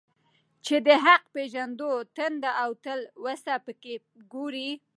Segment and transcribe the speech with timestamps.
[0.65, 3.95] چي د حق پېژندو تنده او تلوسه په كي
[4.33, 4.69] گورې.